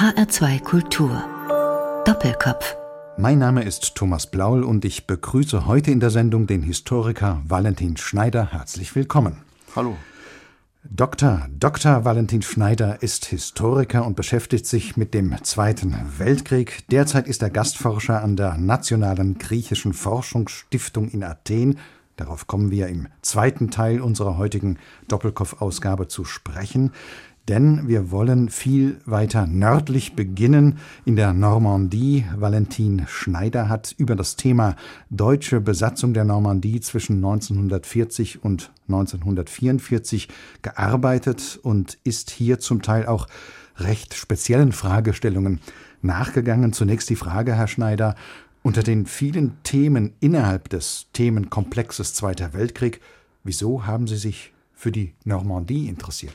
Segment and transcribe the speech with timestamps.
[0.00, 1.22] HR2 Kultur.
[2.06, 2.74] Doppelkopf.
[3.18, 7.98] Mein Name ist Thomas Blaul und ich begrüße heute in der Sendung den Historiker Valentin
[7.98, 8.50] Schneider.
[8.50, 9.42] Herzlich willkommen.
[9.76, 9.98] Hallo.
[10.84, 11.46] Dr.
[11.50, 12.06] Dr.
[12.06, 16.88] Valentin Schneider ist Historiker und beschäftigt sich mit dem Zweiten Weltkrieg.
[16.90, 21.78] Derzeit ist er Gastforscher an der Nationalen Griechischen Forschungsstiftung in Athen.
[22.16, 24.78] Darauf kommen wir im zweiten Teil unserer heutigen
[25.08, 26.92] Doppelkopf-Ausgabe zu sprechen
[27.48, 32.24] denn wir wollen viel weiter nördlich beginnen, in der Normandie.
[32.36, 34.76] Valentin Schneider hat über das Thema
[35.08, 40.28] deutsche Besatzung der Normandie zwischen 1940 und 1944
[40.62, 43.26] gearbeitet und ist hier zum Teil auch
[43.78, 45.60] recht speziellen Fragestellungen
[46.02, 46.72] nachgegangen.
[46.72, 48.14] Zunächst die Frage, Herr Schneider,
[48.62, 53.00] unter den vielen Themen innerhalb des Themenkomplexes Zweiter Weltkrieg,
[53.42, 56.34] wieso haben Sie sich für die Normandie interessiert?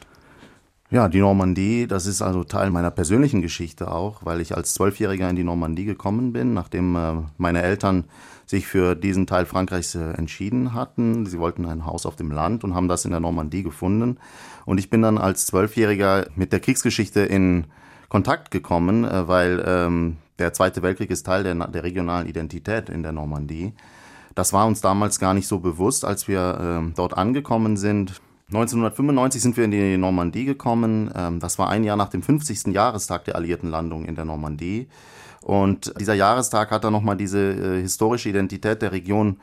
[0.92, 5.28] Ja, die Normandie, das ist also Teil meiner persönlichen Geschichte auch, weil ich als Zwölfjähriger
[5.28, 8.06] in die Normandie gekommen bin, nachdem äh, meine Eltern
[8.46, 11.26] sich für diesen Teil Frankreichs äh, entschieden hatten.
[11.26, 14.18] Sie wollten ein Haus auf dem Land und haben das in der Normandie gefunden.
[14.66, 17.66] Und ich bin dann als Zwölfjähriger mit der Kriegsgeschichte in
[18.08, 23.02] Kontakt gekommen, äh, weil ähm, der Zweite Weltkrieg ist Teil der, der regionalen Identität in
[23.02, 23.74] der Normandie.
[24.36, 28.22] Das war uns damals gar nicht so bewusst, als wir äh, dort angekommen sind.
[28.48, 31.12] 1995 sind wir in die Normandie gekommen.
[31.16, 32.68] Ähm, das war ein Jahr nach dem 50.
[32.68, 34.88] Jahrestag der alliierten Landung in der Normandie.
[35.42, 39.40] Und dieser Jahrestag hat dann nochmal diese äh, historische Identität der Region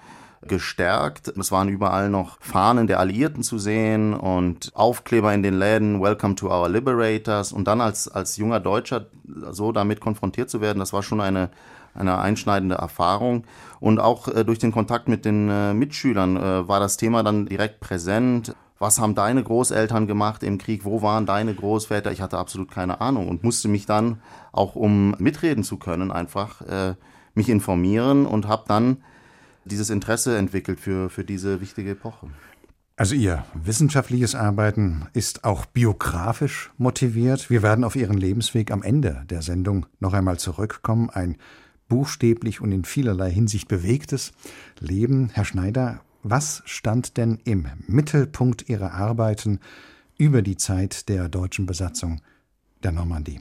[0.46, 1.28] gestärkt.
[1.36, 6.34] Es waren überall noch Fahnen der Alliierten zu sehen und Aufkleber in den Läden, Welcome
[6.34, 7.52] to our Liberators.
[7.52, 9.06] Und dann als, als junger Deutscher
[9.50, 11.50] so damit konfrontiert zu werden, das war schon eine,
[11.94, 13.44] eine einschneidende Erfahrung.
[13.80, 17.46] Und auch äh, durch den Kontakt mit den äh, Mitschülern äh, war das Thema dann
[17.46, 22.10] direkt präsent was haben deine Großeltern gemacht im Krieg, wo waren deine Großväter?
[22.10, 26.60] Ich hatte absolut keine Ahnung und musste mich dann, auch um mitreden zu können, einfach
[26.62, 26.94] äh,
[27.34, 28.98] mich informieren und habe dann
[29.64, 32.26] dieses Interesse entwickelt für, für diese wichtige Epoche.
[32.96, 37.50] Also Ihr wissenschaftliches Arbeiten ist auch biografisch motiviert.
[37.50, 41.08] Wir werden auf Ihren Lebensweg am Ende der Sendung noch einmal zurückkommen.
[41.08, 41.36] Ein
[41.88, 44.32] buchstäblich und in vielerlei Hinsicht bewegtes
[44.80, 45.30] Leben.
[45.32, 49.60] Herr Schneider, was stand denn im Mittelpunkt Ihrer Arbeiten
[50.18, 52.20] über die Zeit der deutschen Besatzung
[52.82, 53.40] der Normandie?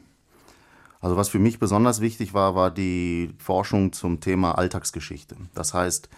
[1.00, 5.36] Also was für mich besonders wichtig war, war die Forschung zum Thema Alltagsgeschichte.
[5.54, 6.10] Das heißt,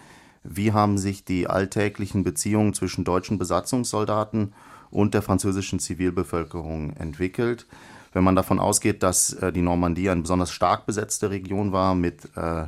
[0.42, 4.52] wie haben sich die alltäglichen Beziehungen zwischen deutschen Besatzungssoldaten
[4.90, 7.66] und der französischen Zivilbevölkerung entwickelt?
[8.12, 12.28] Wenn man davon ausgeht, dass äh, die Normandie eine besonders stark besetzte Region war mit
[12.36, 12.66] äh,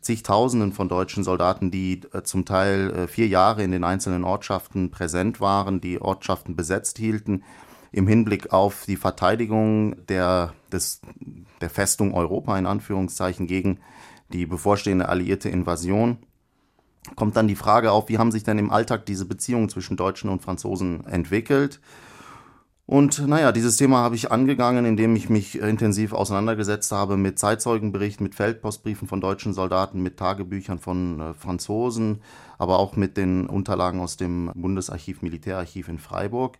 [0.00, 4.90] zigtausenden von deutschen Soldaten, die äh, zum Teil äh, vier Jahre in den einzelnen Ortschaften
[4.90, 7.44] präsent waren, die Ortschaften besetzt hielten,
[7.92, 11.00] im Hinblick auf die Verteidigung der, des,
[11.60, 13.80] der Festung Europa in Anführungszeichen gegen
[14.32, 16.18] die bevorstehende alliierte Invasion,
[17.16, 20.30] kommt dann die Frage auf, wie haben sich denn im Alltag diese Beziehungen zwischen Deutschen
[20.30, 21.80] und Franzosen entwickelt?
[22.90, 28.24] Und naja, dieses Thema habe ich angegangen, indem ich mich intensiv auseinandergesetzt habe mit Zeitzeugenberichten,
[28.24, 32.20] mit Feldpostbriefen von deutschen Soldaten, mit Tagebüchern von äh, Franzosen,
[32.58, 36.58] aber auch mit den Unterlagen aus dem Bundesarchiv Militärarchiv in Freiburg.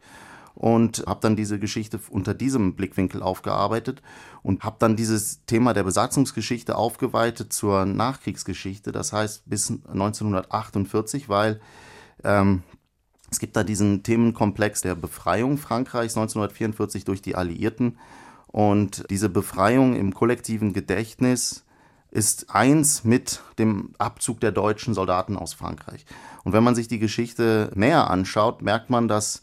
[0.55, 4.01] Und habe dann diese Geschichte unter diesem Blickwinkel aufgearbeitet
[4.45, 11.61] und habe dann dieses Thema der Besatzungsgeschichte aufgeweitet zur Nachkriegsgeschichte, das heißt bis 1948, weil
[12.23, 12.62] ähm,
[13.31, 17.99] es gibt da diesen Themenkomplex der Befreiung Frankreichs 1944 durch die Alliierten.
[18.49, 21.65] Und diese Befreiung im kollektiven Gedächtnis
[22.11, 26.05] ist eins mit dem Abzug der deutschen Soldaten aus Frankreich.
[26.43, 29.43] Und wenn man sich die Geschichte näher anschaut, merkt man, dass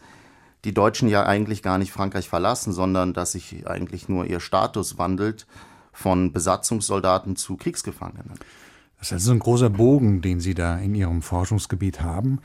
[0.65, 4.97] die Deutschen ja eigentlich gar nicht Frankreich verlassen, sondern dass sich eigentlich nur ihr Status
[4.97, 5.47] wandelt
[5.93, 8.33] von Besatzungssoldaten zu Kriegsgefangenen.
[8.99, 12.39] Das ist also ein großer Bogen, den Sie da in Ihrem Forschungsgebiet haben.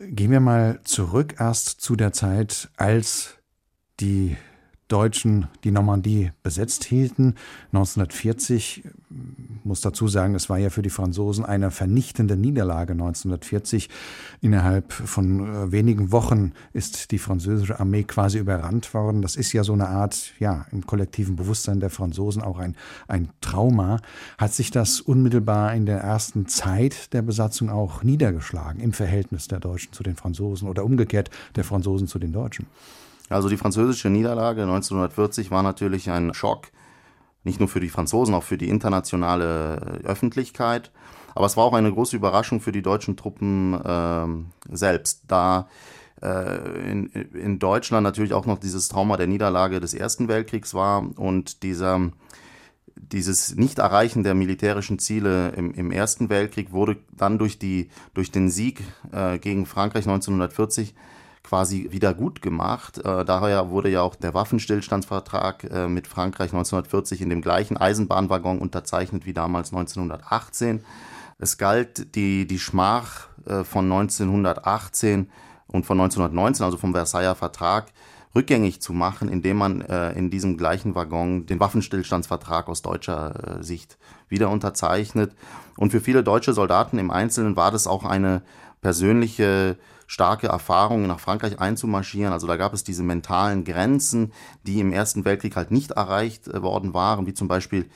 [0.00, 3.38] Gehen wir mal zurück erst zu der Zeit, als
[3.98, 4.36] die
[4.88, 7.34] Deutschen die Normandie besetzt hielten.
[7.72, 8.84] 1940,
[9.64, 13.90] muss dazu sagen, es war ja für die Franzosen eine vernichtende Niederlage 1940.
[14.40, 19.20] Innerhalb von äh, wenigen Wochen ist die französische Armee quasi überrannt worden.
[19.20, 22.74] Das ist ja so eine Art, ja, im kollektiven Bewusstsein der Franzosen auch ein,
[23.08, 24.00] ein Trauma.
[24.38, 29.60] Hat sich das unmittelbar in der ersten Zeit der Besatzung auch niedergeschlagen im Verhältnis der
[29.60, 32.66] Deutschen zu den Franzosen oder umgekehrt der Franzosen zu den Deutschen?
[33.28, 36.68] Also die französische Niederlage 1940 war natürlich ein Schock,
[37.44, 40.90] nicht nur für die Franzosen, auch für die internationale Öffentlichkeit.
[41.34, 45.68] Aber es war auch eine große Überraschung für die deutschen Truppen äh, selbst, da
[46.20, 51.08] äh, in, in Deutschland natürlich auch noch dieses Trauma der Niederlage des Ersten Weltkriegs war
[51.18, 52.10] und dieser
[53.00, 58.50] dieses Nicht-Erreichen der militärischen Ziele im, im, Ersten Weltkrieg wurde dann durch, die, durch den
[58.50, 58.82] Sieg
[59.12, 60.94] äh, gegen Frankreich 1940
[61.42, 62.98] quasi wieder gut gemacht.
[62.98, 68.58] Äh, daher wurde ja auch der Waffenstillstandsvertrag äh, mit Frankreich 1940 in dem gleichen Eisenbahnwaggon
[68.58, 70.84] unterzeichnet wie damals 1918.
[71.38, 75.30] Es galt die, die Schmach äh, von 1918
[75.68, 77.92] und von 1919, also vom Versailler Vertrag,
[78.34, 83.62] rückgängig zu machen, indem man äh, in diesem gleichen Waggon den Waffenstillstandsvertrag aus deutscher äh,
[83.62, 83.98] Sicht
[84.28, 85.32] wieder unterzeichnet.
[85.76, 88.42] Und für viele deutsche Soldaten im Einzelnen war das auch eine
[88.80, 89.76] persönliche
[90.08, 92.32] starke Erfahrung, nach Frankreich einzumarschieren.
[92.32, 94.32] Also da gab es diese mentalen Grenzen,
[94.66, 97.88] die im Ersten Weltkrieg halt nicht erreicht äh, worden waren, wie zum Beispiel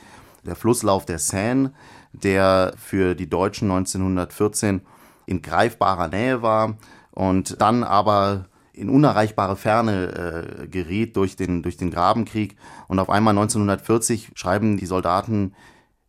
[0.44, 1.72] der Flusslauf der Seine,
[2.12, 4.82] der für die Deutschen 1914
[5.26, 6.76] in greifbarer Nähe war
[7.12, 12.56] und dann aber in unerreichbare Ferne äh, geriet durch den, durch den Grabenkrieg.
[12.88, 15.54] Und auf einmal 1940 schreiben die Soldaten,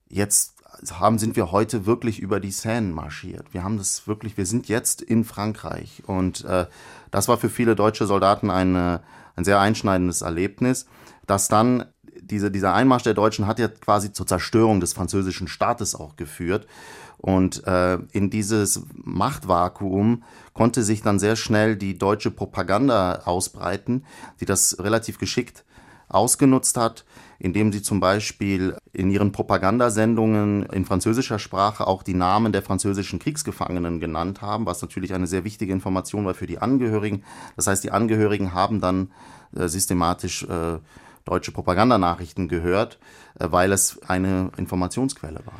[0.09, 0.52] jetzt
[0.91, 3.53] haben, sind wir heute wirklich über die Seine marschiert.
[3.53, 6.03] Wir haben das wirklich, wir sind jetzt in Frankreich.
[6.05, 6.65] Und äh,
[7.11, 9.01] das war für viele deutsche Soldaten eine,
[9.35, 10.85] ein sehr einschneidendes Erlebnis,
[11.25, 11.85] dass dann
[12.21, 16.67] diese, dieser Einmarsch der Deutschen hat ja quasi zur Zerstörung des französischen Staates auch geführt.
[17.17, 24.05] Und äh, in dieses Machtvakuum konnte sich dann sehr schnell die deutsche Propaganda ausbreiten,
[24.41, 25.63] die das relativ geschickt
[26.13, 27.05] ausgenutzt hat,
[27.39, 33.19] indem sie zum Beispiel in ihren Propagandasendungen in französischer Sprache auch die Namen der französischen
[33.19, 37.23] Kriegsgefangenen genannt haben, was natürlich eine sehr wichtige Information war für die Angehörigen.
[37.55, 39.11] Das heißt, die Angehörigen haben dann
[39.55, 40.79] äh, systematisch äh,
[41.25, 42.99] deutsche Propagandanachrichten gehört,
[43.39, 45.59] äh, weil es eine Informationsquelle war.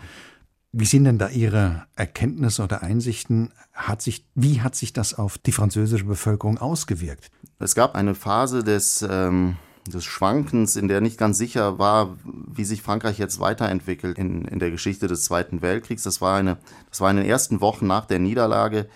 [0.75, 3.51] Wie sind denn da Ihre Erkenntnisse oder Einsichten?
[3.73, 7.29] Hat sich, wie hat sich das auf die französische Bevölkerung ausgewirkt?
[7.59, 12.63] Es gab eine Phase des, ähm, des Schwankens, in der nicht ganz sicher war, wie
[12.63, 16.03] sich Frankreich jetzt weiterentwickelt in, in der Geschichte des Zweiten Weltkriegs.
[16.03, 16.57] Das war, eine,
[16.89, 18.87] das war in den ersten Wochen nach der Niederlage.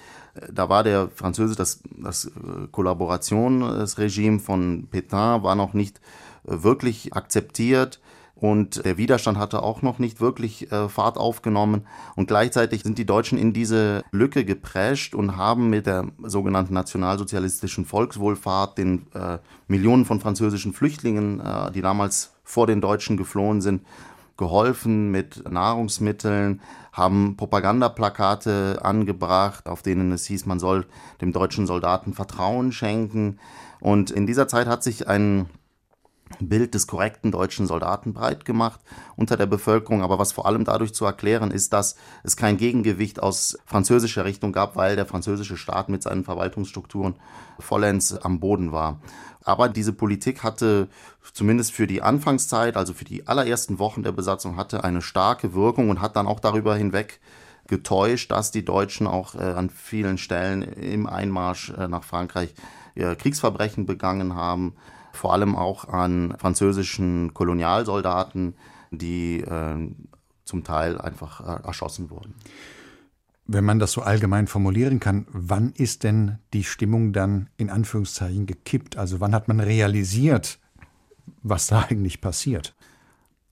[0.51, 5.99] Da war der französische, das, das äh, Kollaborationsregime von Pétain war noch nicht
[6.45, 7.99] äh, wirklich akzeptiert
[8.39, 11.87] und der Widerstand hatte auch noch nicht wirklich äh, Fahrt aufgenommen.
[12.15, 17.85] Und gleichzeitig sind die Deutschen in diese Lücke geprescht und haben mit der sogenannten nationalsozialistischen
[17.85, 23.81] Volkswohlfahrt den äh, Millionen von französischen Flüchtlingen, äh, die damals vor den Deutschen geflohen sind,
[24.37, 26.61] geholfen mit Nahrungsmitteln,
[26.91, 30.85] haben Propagandaplakate angebracht, auf denen es hieß, man soll
[31.21, 33.39] dem deutschen Soldaten Vertrauen schenken.
[33.79, 35.47] Und in dieser Zeit hat sich ein
[36.39, 38.79] Bild des korrekten deutschen Soldaten breit gemacht
[39.15, 40.01] unter der Bevölkerung.
[40.01, 44.51] Aber was vor allem dadurch zu erklären ist, dass es kein Gegengewicht aus französischer Richtung
[44.51, 47.15] gab, weil der französische Staat mit seinen Verwaltungsstrukturen
[47.59, 48.99] vollends am Boden war.
[49.43, 50.89] Aber diese Politik hatte
[51.33, 55.89] zumindest für die Anfangszeit, also für die allerersten Wochen der Besatzung, hatte eine starke Wirkung
[55.89, 57.21] und hat dann auch darüber hinweg
[57.67, 62.53] getäuscht, dass die Deutschen auch äh, an vielen Stellen im Einmarsch äh, nach Frankreich
[62.95, 64.73] äh, Kriegsverbrechen begangen haben
[65.17, 68.55] vor allem auch an französischen Kolonialsoldaten,
[68.91, 69.91] die äh,
[70.45, 72.35] zum Teil einfach äh, erschossen wurden.
[73.45, 78.45] Wenn man das so allgemein formulieren kann, wann ist denn die Stimmung dann in Anführungszeichen
[78.45, 78.97] gekippt?
[78.97, 80.59] Also wann hat man realisiert,
[81.43, 82.75] was da eigentlich passiert?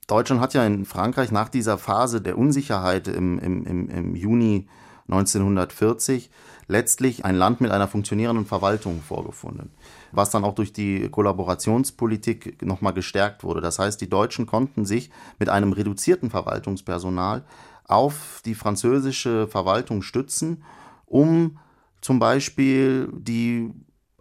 [0.07, 4.67] Deutschland hat ja in Frankreich nach dieser Phase der Unsicherheit im, im, im, im Juni
[5.07, 6.29] 1940
[6.67, 9.71] letztlich ein Land mit einer funktionierenden Verwaltung vorgefunden,
[10.15, 13.61] was dann auch durch die Kollaborationspolitik nochmal gestärkt wurde.
[13.61, 17.43] Das heißt, die Deutschen konnten sich mit einem reduzierten Verwaltungspersonal
[17.87, 20.63] auf die französische Verwaltung stützen,
[21.05, 21.57] um
[22.01, 23.71] zum Beispiel die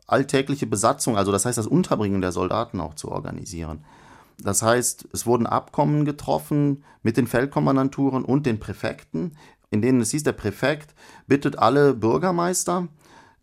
[0.06, 3.84] alltägliche Besatzung, also das heißt das Unterbringen der Soldaten auch zu organisieren.
[4.38, 9.36] Das heißt, es wurden Abkommen getroffen mit den Feldkommandanturen und den Präfekten,
[9.70, 10.94] in denen es hieß, der Präfekt
[11.26, 12.88] bittet alle Bürgermeister,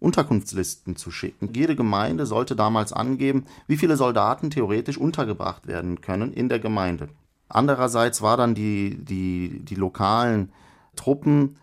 [0.02, 1.54] Unterkunftslisten zu schicken.
[1.54, 7.10] Jede Gemeinde sollte damals angeben, wie viele Soldaten theoretisch untergebracht werden können in der Gemeinde.
[7.48, 10.52] Andererseits war dann die, die, die lokalen
[10.96, 11.58] Truppen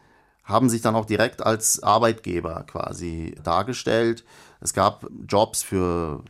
[0.45, 4.25] haben sich dann auch direkt als Arbeitgeber quasi dargestellt.
[4.61, 6.23] Es gab Jobs für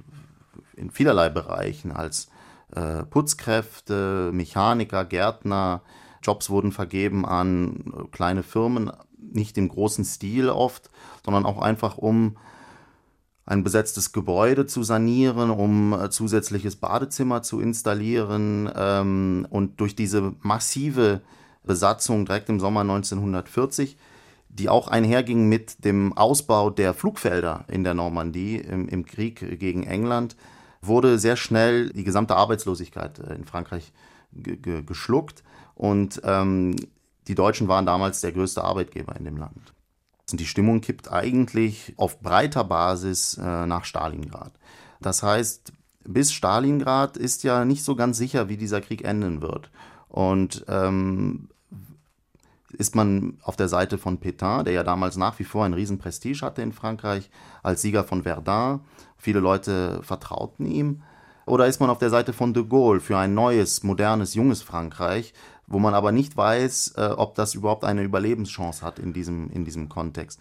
[0.77, 2.29] in vielerlei Bereichen als
[2.75, 5.83] äh, Putzkräfte, Mechaniker, Gärtner,
[6.23, 10.91] Jobs wurden vergeben an äh, kleine Firmen, nicht im großen Stil oft,
[11.25, 12.37] sondern auch einfach um
[13.45, 18.71] ein besetztes Gebäude zu sanieren, um äh, zusätzliches Badezimmer zu installieren.
[18.75, 21.23] Ähm, und durch diese massive
[21.65, 23.97] Besatzung direkt im Sommer 1940
[24.49, 29.85] die auch einherging mit dem Ausbau der Flugfelder in der Normandie im, im Krieg gegen
[29.85, 30.37] England,
[30.81, 33.93] wurde sehr schnell die gesamte Arbeitslosigkeit äh, in Frankreich
[34.33, 35.43] geschluckt
[35.75, 36.77] und ähm,
[37.29, 39.75] die Deutschen waren damals der größte Arbeitgeber in dem Land.
[40.31, 44.53] Und die Stimmung kippt eigentlich auf breiter Basis äh, nach Stalingrad.
[45.01, 45.73] Das heißt,
[46.05, 49.71] bis Stalingrad ist ja nicht so ganz sicher, wie dieser Krieg enden wird.
[50.09, 51.49] Und ähm,
[52.73, 56.41] ist man auf der Seite von Pétain, der ja damals nach wie vor ein Riesenprestige
[56.41, 57.31] hatte in Frankreich,
[57.63, 58.81] als Sieger von Verdun.
[59.17, 61.03] Viele Leute vertrauten ihm.
[61.47, 65.33] Oder ist man auf der Seite von de Gaulle für ein neues, modernes, junges Frankreich,
[65.69, 69.65] wo man aber nicht weiß, äh, ob das überhaupt eine Überlebenschance hat in diesem, in
[69.65, 70.41] diesem Kontext.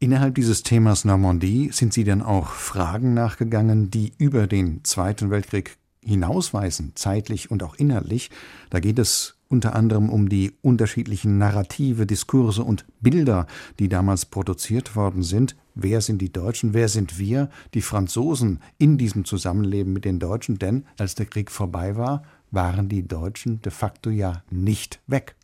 [0.00, 5.78] Innerhalb dieses Themas Normandie sind Sie dann auch Fragen nachgegangen, die über den Zweiten Weltkrieg
[6.02, 8.30] hinausweisen, zeitlich und auch inhaltlich.
[8.70, 13.46] Da geht es unter anderem um die unterschiedlichen Narrative, Diskurse und Bilder,
[13.78, 15.56] die damals produziert worden sind.
[15.74, 16.74] Wer sind die Deutschen?
[16.74, 20.58] Wer sind wir, die Franzosen, in diesem Zusammenleben mit den Deutschen?
[20.58, 22.24] Denn als der Krieg vorbei war,
[22.54, 25.36] waren die Deutschen de facto ja nicht weg.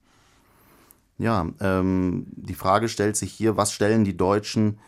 [1.19, 4.79] Ja, ähm, die Frage stellt sich hier, was stellen die Deutschen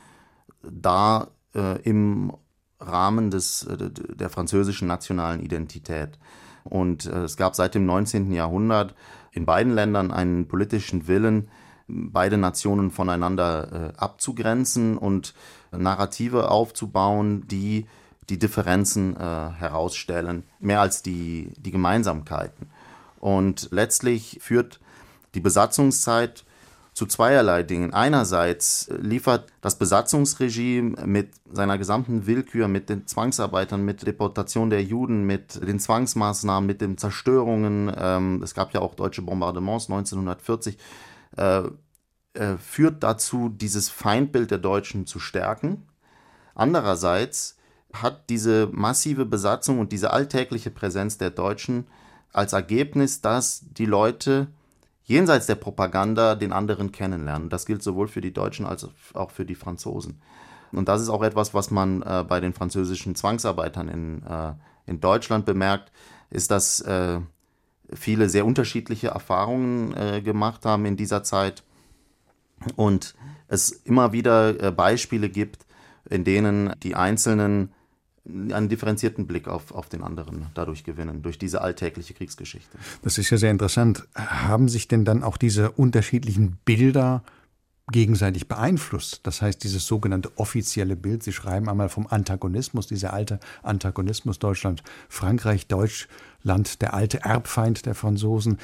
[0.63, 2.33] da äh, im
[2.81, 6.19] Rahmen des, äh, der französischen nationalen Identität?
[6.65, 8.33] Und äh, es gab seit dem 19.
[8.33, 8.95] Jahrhundert
[9.33, 11.49] in beiden Ländern einen politischen Willen,
[11.87, 15.35] beide Nationen voneinander äh, abzugrenzen und
[15.71, 17.87] Narrative aufzubauen, die
[18.29, 22.71] die Differenzen äh, herausstellen, mehr als die, die Gemeinsamkeiten.
[23.19, 24.81] Und letztlich führt
[25.35, 26.45] die Besatzungszeit
[26.95, 27.95] zu zweierlei Dingen.
[27.95, 35.25] Einerseits liefert das Besatzungsregime mit seiner gesamten Willkür, mit den Zwangsarbeitern, mit Deportation der Juden,
[35.25, 40.77] mit den Zwangsmaßnahmen, mit den Zerstörungen, ähm, es gab ja auch deutsche Bombardements 1940,
[41.39, 41.63] äh,
[42.35, 45.87] äh, führt dazu, dieses Feindbild der Deutschen zu stärken.
[46.55, 47.57] Andererseits
[47.95, 51.87] hat diese massive Besatzung und diese alltägliche Präsenz der Deutschen
[52.33, 54.49] als Ergebnis, dass die Leute
[55.05, 57.51] jenseits der Propaganda den anderen kennenlernen.
[57.51, 60.21] Das gilt sowohl für die Deutschen als auch für die Franzosen.
[60.73, 64.55] Und das ist auch etwas, was man äh, bei den französischen Zwangsarbeitern in, äh,
[64.87, 65.93] in Deutschland bemerkt,
[66.31, 67.21] ist, dass äh,
[67.93, 71.63] viele sehr unterschiedliche Erfahrungen äh, gemacht haben in dieser Zeit
[72.77, 73.15] und
[73.49, 75.67] es immer wieder äh, Beispiele gibt,
[76.09, 77.73] in denen die Einzelnen
[78.25, 82.79] einen differenzierten Blick auf, auf den anderen dadurch gewinnen, durch diese alltägliche Kriegsgeschichte.
[83.03, 84.07] Das ist ja sehr interessant.
[84.15, 87.25] Haben sich denn dann auch diese unterschiedlichen Bilder
[87.91, 89.21] gegenseitig beeinflusst?
[89.25, 94.85] Das heißt, dieses sogenannte offizielle Bild, Sie schreiben einmal vom Antagonismus, dieser alte Antagonismus Deutschland,
[95.09, 98.59] Frankreich, Deutschland, der alte Erbfeind der Franzosen.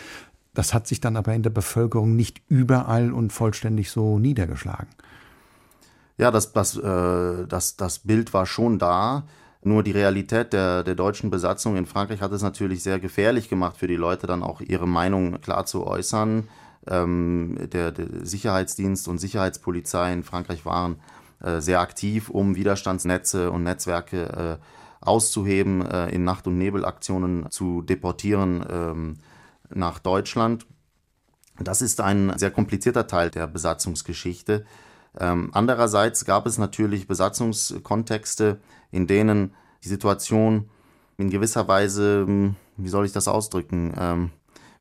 [0.54, 4.88] Das hat sich dann aber in der Bevölkerung nicht überall und vollständig so niedergeschlagen.
[6.16, 9.24] Ja, das, das, äh, das, das Bild war schon da.
[9.62, 13.76] Nur die Realität der, der deutschen Besatzung in Frankreich hat es natürlich sehr gefährlich gemacht
[13.76, 16.48] für die Leute, dann auch ihre Meinung klar zu äußern.
[16.86, 21.00] Ähm, der, der, Sicherheitsdienst und Sicherheitspolizei in Frankreich waren
[21.40, 24.64] äh, sehr aktiv, um Widerstandsnetze und Netzwerke äh,
[25.04, 29.18] auszuheben, äh, in Nacht- und Nebelaktionen zu deportieren ähm,
[29.70, 30.66] nach Deutschland.
[31.58, 34.64] Das ist ein sehr komplizierter Teil der Besatzungsgeschichte.
[35.18, 38.60] Ähm, andererseits gab es natürlich Besatzungskontexte,
[38.90, 39.52] in denen
[39.84, 40.68] die Situation
[41.16, 44.30] in gewisser Weise, hm, wie soll ich das ausdrücken, ähm,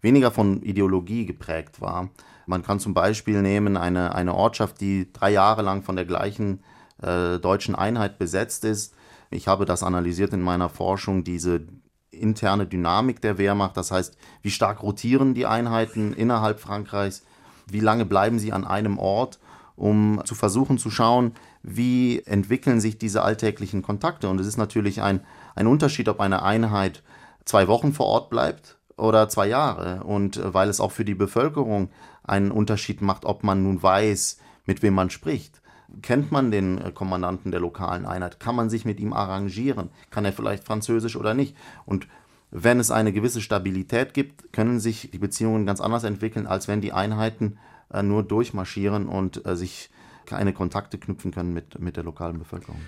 [0.01, 2.09] weniger von Ideologie geprägt war.
[2.45, 6.63] Man kann zum Beispiel nehmen eine, eine Ortschaft, die drei Jahre lang von der gleichen
[7.01, 8.93] äh, deutschen Einheit besetzt ist.
[9.31, 11.67] Ich habe das analysiert in meiner Forschung, diese
[12.11, 17.23] interne Dynamik der Wehrmacht, das heißt, wie stark rotieren die Einheiten innerhalb Frankreichs,
[17.69, 19.39] wie lange bleiben sie an einem Ort,
[19.77, 24.27] um zu versuchen zu schauen, wie entwickeln sich diese alltäglichen Kontakte.
[24.27, 25.21] Und es ist natürlich ein,
[25.55, 27.03] ein Unterschied, ob eine Einheit
[27.45, 30.03] zwei Wochen vor Ort bleibt oder zwei Jahre.
[30.03, 31.89] Und äh, weil es auch für die Bevölkerung
[32.23, 35.61] einen Unterschied macht, ob man nun weiß, mit wem man spricht.
[36.01, 38.39] Kennt man den äh, Kommandanten der lokalen Einheit?
[38.39, 39.91] Kann man sich mit ihm arrangieren?
[40.09, 41.55] Kann er vielleicht Französisch oder nicht?
[41.85, 42.07] Und
[42.49, 46.81] wenn es eine gewisse Stabilität gibt, können sich die Beziehungen ganz anders entwickeln, als wenn
[46.81, 47.59] die Einheiten
[47.91, 49.89] äh, nur durchmarschieren und sich
[50.25, 52.81] keine Kontakte knüpfen können mit, mit der lokalen Bevölkerung.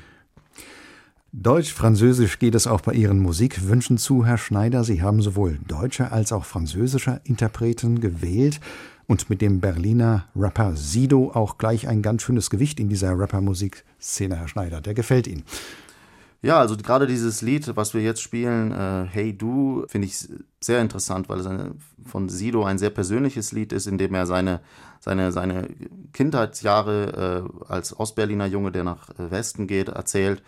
[1.31, 4.83] Deutsch-Französisch geht es auch bei Ihren Musikwünschen zu, Herr Schneider.
[4.83, 8.59] Sie haben sowohl deutsche als auch französische Interpreten gewählt
[9.05, 14.37] und mit dem Berliner Rapper Sido auch gleich ein ganz schönes Gewicht in dieser Rapper-Musikszene,
[14.37, 14.81] Herr Schneider.
[14.81, 15.43] Der gefällt Ihnen.
[16.41, 20.29] Ja, also gerade dieses Lied, was wir jetzt spielen, äh, Hey Du, finde ich
[20.61, 21.75] sehr interessant, weil es eine,
[22.05, 24.61] von Sido ein sehr persönliches Lied ist, in dem er seine,
[24.99, 25.69] seine, seine
[26.13, 30.43] Kindheitsjahre äh, als Ostberliner Junge, der nach Westen geht, erzählt.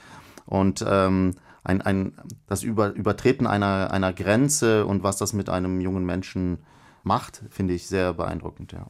[0.45, 2.13] Und ähm, ein, ein,
[2.47, 6.59] das Über, Übertreten einer, einer Grenze und was das mit einem jungen Menschen
[7.03, 8.87] macht, finde ich sehr beeindruckend, ja.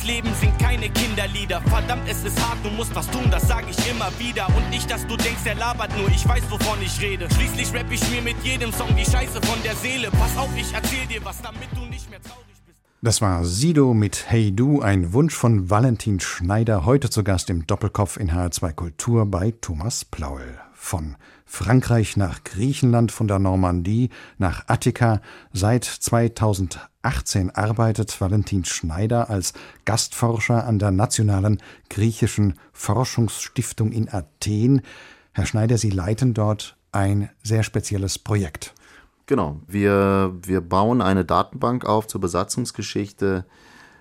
[0.00, 1.60] Das Leben sind keine Kinderlieder.
[1.60, 4.46] Verdammt, es ist hart, du musst was tun, das sag ich immer wieder.
[4.56, 7.28] Und nicht, dass du denkst, er labert nur, ich weiß, wovon ich rede.
[7.34, 10.10] Schließlich rapp ich mir mit jedem Song die Scheiße von der Seele.
[10.12, 12.78] Pass auf, ich erzähl dir was, damit du nicht mehr traurig bist.
[13.02, 17.66] Das war Sido mit Hey Du, ein Wunsch von Valentin Schneider, heute zu Gast im
[17.66, 20.58] Doppelkopf in HR2 Kultur bei Thomas Plaul.
[20.82, 24.08] Von Frankreich nach Griechenland, von der Normandie
[24.38, 25.20] nach Attika.
[25.52, 29.52] Seit 2018 arbeitet Valentin Schneider als
[29.84, 34.80] Gastforscher an der Nationalen Griechischen Forschungsstiftung in Athen.
[35.32, 38.74] Herr Schneider, Sie leiten dort ein sehr spezielles Projekt.
[39.26, 43.44] Genau, wir, wir bauen eine Datenbank auf zur Besatzungsgeschichte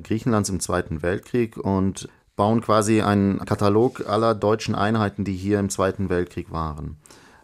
[0.01, 2.07] Griechenlands im Zweiten Weltkrieg und
[2.39, 6.95] bauen quasi einen Katalog aller deutschen Einheiten, die hier im Zweiten Weltkrieg waren.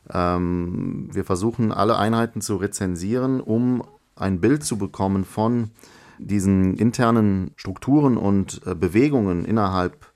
[0.10, 3.84] Ähm, wir versuchen alle Einheiten zu rezensieren, um
[4.16, 5.72] ein Bild zu bekommen von
[6.18, 10.14] diesen internen Strukturen und äh, Bewegungen innerhalb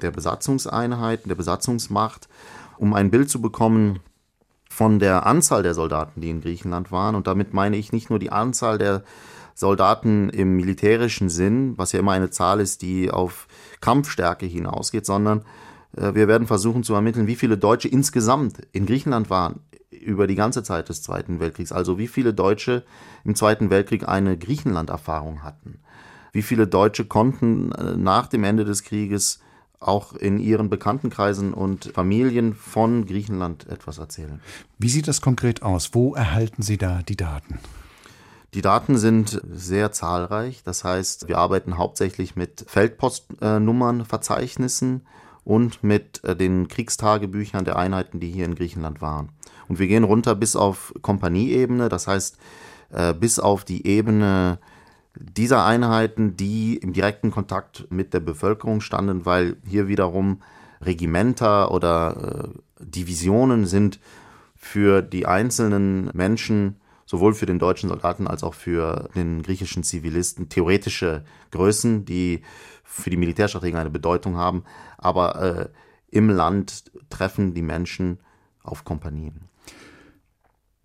[0.00, 2.28] der Besatzungseinheiten, der Besatzungsmacht,
[2.78, 3.98] um ein Bild zu bekommen
[4.68, 7.16] von der Anzahl der Soldaten, die in Griechenland waren.
[7.16, 9.02] Und damit meine ich nicht nur die Anzahl der
[9.60, 13.46] Soldaten im militärischen Sinn, was ja immer eine Zahl ist, die auf
[13.82, 15.42] Kampfstärke hinausgeht, sondern
[15.94, 20.34] äh, wir werden versuchen zu ermitteln, wie viele Deutsche insgesamt in Griechenland waren über die
[20.34, 21.72] ganze Zeit des Zweiten Weltkriegs.
[21.72, 22.84] Also wie viele Deutsche
[23.22, 25.80] im Zweiten Weltkrieg eine Griechenland-Erfahrung hatten.
[26.32, 29.40] Wie viele Deutsche konnten äh, nach dem Ende des Krieges
[29.78, 34.40] auch in ihren Bekanntenkreisen und Familien von Griechenland etwas erzählen.
[34.78, 35.90] Wie sieht das konkret aus?
[35.92, 37.58] Wo erhalten Sie da die Daten?
[38.54, 40.62] Die Daten sind sehr zahlreich.
[40.64, 45.02] Das heißt, wir arbeiten hauptsächlich mit Feldpostnummernverzeichnissen
[45.44, 49.30] und mit äh, den Kriegstagebüchern der Einheiten, die hier in Griechenland waren.
[49.68, 52.36] Und wir gehen runter bis auf Kompanieebene, das heißt
[52.90, 54.58] äh, bis auf die Ebene
[55.16, 60.40] dieser Einheiten, die im direkten Kontakt mit der Bevölkerung standen, weil hier wiederum
[60.80, 62.48] Regimenter oder äh,
[62.84, 63.98] Divisionen sind
[64.56, 66.79] für die einzelnen Menschen
[67.10, 72.42] sowohl für den deutschen Soldaten als auch für den griechischen Zivilisten theoretische Größen, die
[72.84, 74.62] für die Militärstrategen eine Bedeutung haben,
[74.96, 75.68] aber äh,
[76.16, 78.20] im Land treffen die Menschen
[78.62, 79.48] auf Kompanien.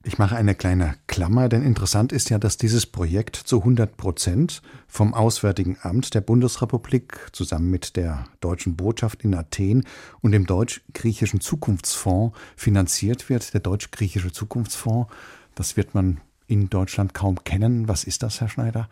[0.03, 4.63] Ich mache eine kleine Klammer, denn interessant ist ja, dass dieses Projekt zu 100 Prozent
[4.88, 9.83] vom Auswärtigen Amt der Bundesrepublik zusammen mit der deutschen Botschaft in Athen
[10.21, 13.53] und dem Deutsch-Griechischen Zukunftsfonds finanziert wird.
[13.53, 15.11] Der Deutsch-Griechische Zukunftsfonds
[15.55, 17.87] das wird man in Deutschland kaum kennen.
[17.87, 18.87] Was ist das, Herr Schneider?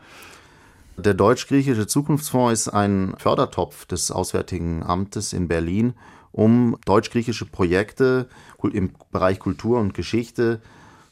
[0.97, 5.93] Der Deutsch-Griechische Zukunftsfonds ist ein Fördertopf des Auswärtigen Amtes in Berlin,
[6.31, 8.27] um deutsch-griechische Projekte
[8.71, 10.61] im Bereich Kultur und Geschichte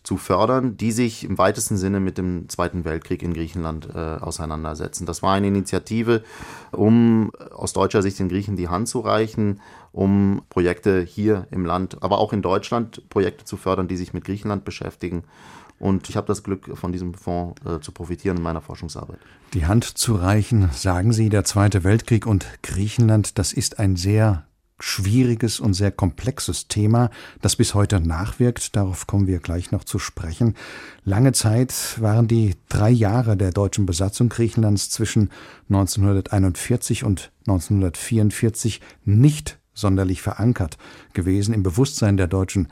[0.03, 5.05] zu fördern, die sich im weitesten Sinne mit dem Zweiten Weltkrieg in Griechenland äh, auseinandersetzen.
[5.05, 6.23] Das war eine Initiative,
[6.71, 9.61] um aus deutscher Sicht den Griechen die Hand zu reichen,
[9.91, 14.23] um Projekte hier im Land, aber auch in Deutschland Projekte zu fördern, die sich mit
[14.23, 15.23] Griechenland beschäftigen.
[15.77, 19.19] Und ich habe das Glück, von diesem Fonds äh, zu profitieren in meiner Forschungsarbeit.
[19.53, 24.45] Die Hand zu reichen, sagen Sie, der Zweite Weltkrieg und Griechenland, das ist ein sehr
[24.81, 27.09] schwieriges und sehr komplexes Thema,
[27.41, 28.75] das bis heute nachwirkt.
[28.75, 30.55] Darauf kommen wir gleich noch zu sprechen.
[31.03, 35.29] Lange Zeit waren die drei Jahre der deutschen Besatzung Griechenlands zwischen
[35.69, 40.77] 1941 und 1944 nicht sonderlich verankert
[41.13, 42.67] gewesen im Bewusstsein der deutschen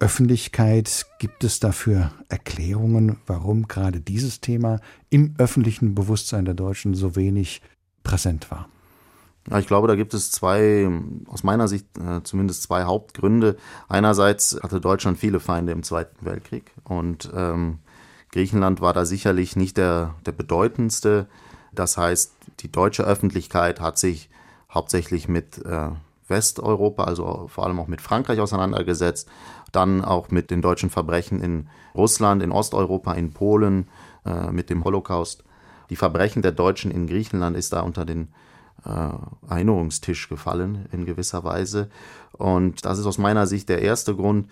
[0.00, 1.06] Öffentlichkeit.
[1.18, 7.62] Gibt es dafür Erklärungen, warum gerade dieses Thema im öffentlichen Bewusstsein der Deutschen so wenig
[8.02, 8.68] präsent war?
[9.50, 10.88] Ja, ich glaube, da gibt es zwei,
[11.26, 13.56] aus meiner Sicht äh, zumindest zwei Hauptgründe.
[13.88, 17.78] Einerseits hatte Deutschland viele Feinde im Zweiten Weltkrieg und ähm,
[18.30, 21.28] Griechenland war da sicherlich nicht der, der bedeutendste.
[21.72, 24.28] Das heißt, die deutsche Öffentlichkeit hat sich
[24.70, 25.90] hauptsächlich mit äh,
[26.28, 29.30] Westeuropa, also vor allem auch mit Frankreich auseinandergesetzt,
[29.72, 33.88] dann auch mit den deutschen Verbrechen in Russland, in Osteuropa, in Polen,
[34.26, 35.44] äh, mit dem Holocaust.
[35.88, 38.28] Die Verbrechen der Deutschen in Griechenland ist da unter den
[38.84, 41.88] äh, Erinnerungstisch gefallen in gewisser Weise.
[42.32, 44.48] Und das ist aus meiner Sicht der erste Grund.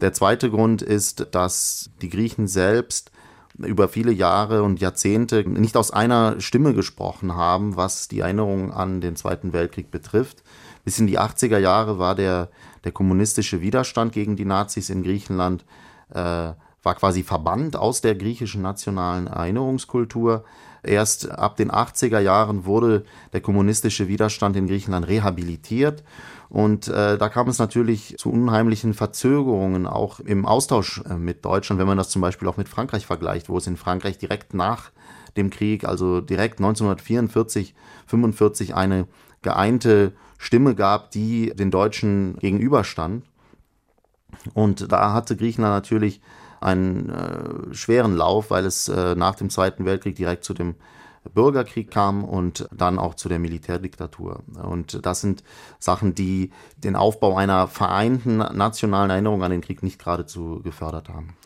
[0.00, 3.10] Der zweite Grund ist, dass die Griechen selbst
[3.58, 9.00] über viele Jahre und Jahrzehnte nicht aus einer Stimme gesprochen haben, was die Erinnerung an
[9.00, 10.42] den Zweiten Weltkrieg betrifft.
[10.84, 12.50] Bis in die 80er Jahre war der,
[12.84, 15.64] der kommunistische Widerstand gegen die Nazis in Griechenland
[16.10, 16.52] äh,
[16.86, 20.44] war quasi verbannt aus der griechischen nationalen Erinnerungskultur.
[20.86, 26.02] Erst ab den 80er Jahren wurde der kommunistische Widerstand in Griechenland rehabilitiert.
[26.48, 31.80] Und äh, da kam es natürlich zu unheimlichen Verzögerungen, auch im Austausch äh, mit Deutschland,
[31.80, 34.90] wenn man das zum Beispiel auch mit Frankreich vergleicht, wo es in Frankreich direkt nach
[35.36, 37.74] dem Krieg, also direkt 1944,
[38.06, 39.08] 45 eine
[39.42, 43.24] geeinte Stimme gab, die den Deutschen gegenüberstand.
[44.54, 46.20] Und da hatte Griechenland natürlich
[46.60, 50.74] einen äh, schweren Lauf, weil es äh, nach dem Zweiten Weltkrieg direkt zu dem
[51.34, 54.42] Bürgerkrieg kam und dann auch zu der Militärdiktatur.
[54.62, 55.42] Und das sind
[55.78, 61.36] Sachen, die den Aufbau einer vereinten nationalen Erinnerung an den Krieg nicht geradezu gefördert haben.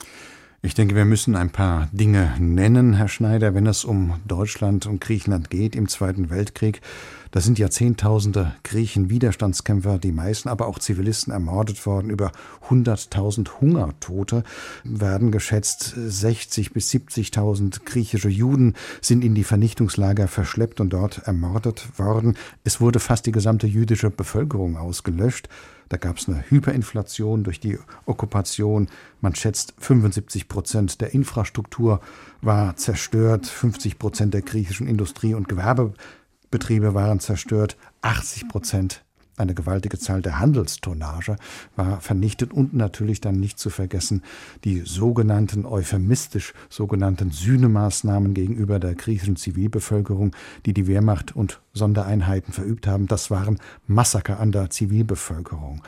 [0.63, 5.01] Ich denke, wir müssen ein paar Dinge nennen, Herr Schneider, wenn es um Deutschland und
[5.01, 6.83] Griechenland geht im Zweiten Weltkrieg.
[7.31, 12.11] Da sind ja Zehntausende Griechen Widerstandskämpfer, die meisten aber auch Zivilisten ermordet worden.
[12.11, 12.33] Über
[12.69, 14.45] 100.000 Hungertote
[14.85, 15.95] werden geschätzt.
[15.97, 22.37] 60 bis 70.000 griechische Juden sind in die Vernichtungslager verschleppt und dort ermordet worden.
[22.65, 25.49] Es wurde fast die gesamte jüdische Bevölkerung ausgelöscht.
[25.91, 27.77] Da gab es eine Hyperinflation durch die
[28.07, 28.89] Okkupation.
[29.21, 32.01] Man schätzt, 75 Prozent der Infrastruktur
[32.41, 39.05] war zerstört, 50 Prozent der griechischen Industrie- und Gewerbebetriebe waren zerstört, 80 Prozent
[39.41, 41.37] eine gewaltige Zahl der Handelstonnage
[41.75, 44.23] war vernichtet und natürlich dann nicht zu vergessen
[44.65, 50.35] die sogenannten euphemistisch sogenannten Sühnemaßnahmen gegenüber der griechischen Zivilbevölkerung,
[50.67, 53.07] die die Wehrmacht und Sondereinheiten verübt haben.
[53.07, 55.83] Das waren Massaker an der Zivilbevölkerung.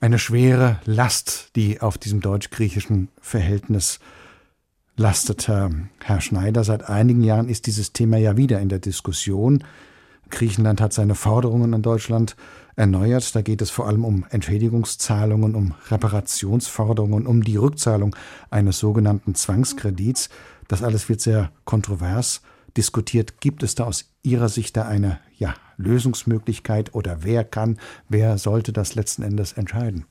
[0.00, 3.98] Eine schwere Last, die auf diesem deutsch-griechischen Verhältnis
[4.96, 5.70] lastete.
[6.02, 9.64] Herr Schneider, seit einigen Jahren ist dieses Thema ja wieder in der Diskussion.
[10.30, 12.36] Griechenland hat seine Forderungen an Deutschland
[12.76, 13.34] erneuert.
[13.34, 18.14] Da geht es vor allem um Entschädigungszahlungen, um Reparationsforderungen, um die Rückzahlung
[18.50, 20.28] eines sogenannten Zwangskredits.
[20.68, 22.42] Das alles wird sehr kontrovers
[22.76, 23.40] diskutiert.
[23.40, 28.72] Gibt es da aus Ihrer Sicht da eine ja, Lösungsmöglichkeit oder wer kann, wer sollte
[28.72, 30.04] das letzten Endes entscheiden?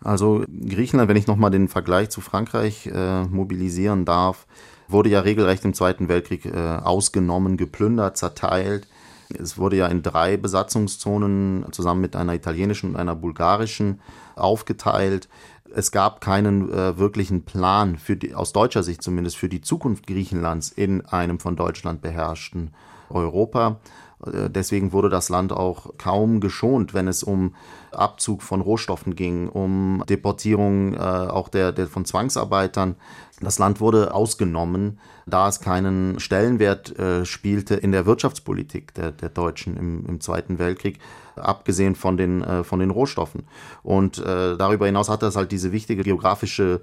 [0.00, 4.46] Also Griechenland, wenn ich nochmal den Vergleich zu Frankreich äh, mobilisieren darf,
[4.86, 8.86] wurde ja regelrecht im Zweiten Weltkrieg äh, ausgenommen, geplündert, zerteilt.
[9.36, 14.00] Es wurde ja in drei Besatzungszonen zusammen mit einer italienischen und einer bulgarischen
[14.36, 15.28] aufgeteilt.
[15.74, 20.06] Es gab keinen äh, wirklichen Plan für die, aus deutscher Sicht zumindest für die Zukunft
[20.06, 22.72] Griechenlands in einem von Deutschland beherrschten
[23.10, 23.80] Europa.
[24.26, 27.54] Äh, deswegen wurde das Land auch kaum geschont, wenn es um
[27.92, 32.96] Abzug von Rohstoffen ging, um Deportierung äh, auch der, der von Zwangsarbeitern.
[33.40, 39.28] Das Land wurde ausgenommen, da es keinen Stellenwert äh, spielte in der Wirtschaftspolitik der, der
[39.28, 40.98] Deutschen im, im Zweiten Weltkrieg,
[41.36, 43.44] abgesehen von den, äh, von den Rohstoffen.
[43.82, 46.80] Und äh, darüber hinaus hatte es halt diese wichtige geografische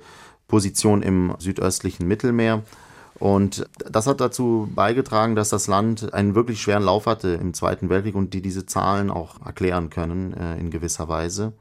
[0.47, 2.63] Position im südöstlichen Mittelmeer.
[3.19, 7.89] Und das hat dazu beigetragen, dass das Land einen wirklich schweren Lauf hatte im Zweiten
[7.89, 11.53] Weltkrieg und die diese Zahlen auch erklären können äh, in gewisser Weise.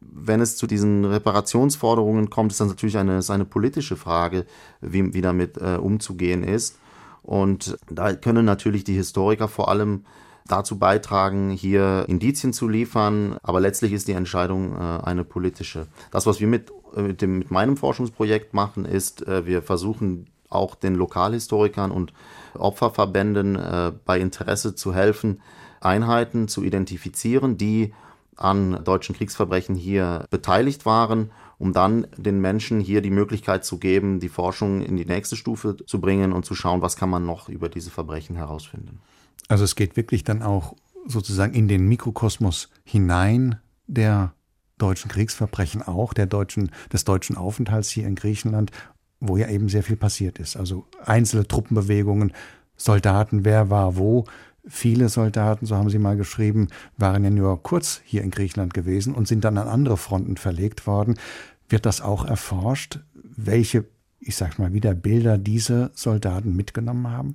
[0.00, 4.46] Wenn es zu diesen Reparationsforderungen kommt, ist das natürlich eine, ist eine politische Frage,
[4.80, 6.78] wie, wie damit äh, umzugehen ist.
[7.22, 10.04] Und da können natürlich die Historiker vor allem
[10.46, 15.86] dazu beitragen, hier Indizien zu liefern, aber letztlich ist die Entscheidung äh, eine politische.
[16.10, 20.26] Das, was wir mit, äh, mit, dem, mit meinem Forschungsprojekt machen, ist, äh, wir versuchen
[20.54, 22.12] auch den Lokalhistorikern und
[22.54, 25.40] Opferverbänden äh, bei Interesse zu helfen,
[25.80, 27.92] Einheiten zu identifizieren, die
[28.36, 34.18] an deutschen Kriegsverbrechen hier beteiligt waren, um dann den Menschen hier die Möglichkeit zu geben,
[34.18, 37.48] die Forschung in die nächste Stufe zu bringen und zu schauen, was kann man noch
[37.48, 39.00] über diese Verbrechen herausfinden.
[39.48, 40.74] Also es geht wirklich dann auch
[41.06, 44.34] sozusagen in den Mikrokosmos hinein der
[44.78, 48.70] deutschen Kriegsverbrechen auch, der deutschen, des deutschen Aufenthalts hier in Griechenland
[49.26, 50.56] wo ja eben sehr viel passiert ist.
[50.56, 52.32] Also einzelne Truppenbewegungen,
[52.76, 54.24] Soldaten, wer war wo,
[54.66, 59.14] Viele Soldaten, so haben Sie mal geschrieben, waren ja nur kurz hier in Griechenland gewesen
[59.14, 61.16] und sind dann an andere Fronten verlegt worden.
[61.68, 63.84] Wird das auch erforscht, welche,
[64.20, 67.34] ich sag mal wieder, Bilder diese Soldaten mitgenommen haben?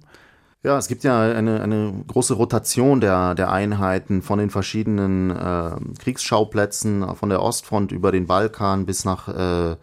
[0.63, 5.71] Ja, es gibt ja eine, eine große Rotation der, der Einheiten von den verschiedenen äh,
[5.99, 9.75] Kriegsschauplätzen, von der Ostfront über den Balkan bis nach äh, äh,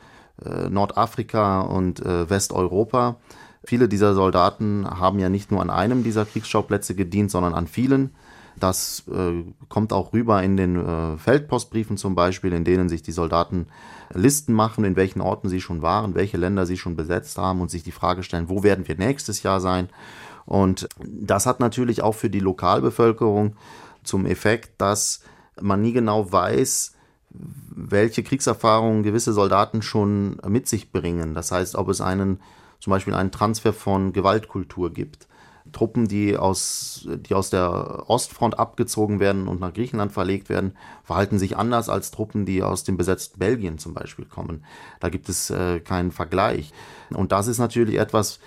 [0.68, 3.16] Nordafrika und äh, Westeuropa.
[3.64, 8.14] Viele dieser Soldaten haben ja nicht nur an einem dieser Kriegsschauplätze gedient, sondern an vielen.
[8.58, 13.12] Das äh, kommt auch rüber in den äh, Feldpostbriefen zum Beispiel, in denen sich die
[13.12, 13.66] Soldaten
[14.14, 17.70] Listen machen, in welchen Orten sie schon waren, welche Länder sie schon besetzt haben und
[17.70, 19.88] sich die Frage stellen, wo werden wir nächstes Jahr sein
[20.46, 23.56] und das hat natürlich auch für die Lokalbevölkerung
[24.04, 25.20] zum Effekt, dass
[25.60, 26.94] man nie genau weiß,
[27.74, 31.34] welche Kriegserfahrungen gewisse Soldaten schon mit sich bringen.
[31.34, 32.40] Das heißt, ob es einen,
[32.80, 35.28] zum Beispiel einen Transfer von Gewaltkultur gibt.
[35.72, 41.38] Truppen, die aus, die aus der Ostfront abgezogen werden und nach Griechenland verlegt werden, verhalten
[41.38, 44.64] sich anders als Truppen, die aus dem besetzten Belgien zum Beispiel kommen.
[45.00, 46.72] Da gibt es äh, keinen Vergleich.
[47.10, 48.38] Und das ist natürlich etwas,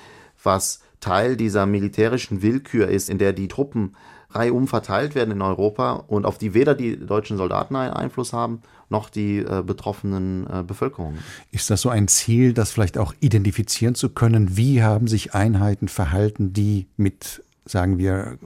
[0.41, 3.95] was Teil dieser militärischen Willkür ist, in der die Truppen
[4.31, 8.61] reihum verteilt werden in Europa und auf die weder die deutschen Soldaten einen Einfluss haben,
[8.89, 11.19] noch die äh, betroffenen äh, Bevölkerungen.
[11.51, 14.55] Ist das so ein Ziel, das vielleicht auch identifizieren zu können?
[14.57, 18.37] Wie haben sich Einheiten verhalten, die mit, sagen wir,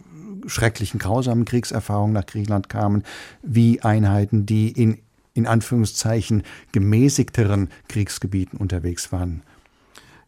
[0.48, 3.04] schrecklichen, grausamen Kriegserfahrungen nach Griechenland kamen,
[3.42, 5.00] wie Einheiten, die in,
[5.34, 9.44] in Anführungszeichen gemäßigteren Kriegsgebieten unterwegs waren?